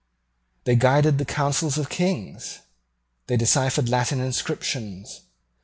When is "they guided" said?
0.63-1.19